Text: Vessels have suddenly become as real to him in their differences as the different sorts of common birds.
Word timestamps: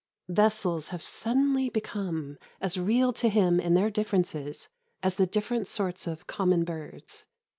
Vessels 0.29 0.87
have 0.87 1.03
suddenly 1.03 1.69
become 1.69 2.39
as 2.59 2.75
real 2.75 3.13
to 3.13 3.29
him 3.29 3.59
in 3.59 3.75
their 3.75 3.91
differences 3.91 4.67
as 5.03 5.13
the 5.13 5.27
different 5.27 5.67
sorts 5.67 6.07
of 6.07 6.25
common 6.25 6.63
birds. 6.63 7.27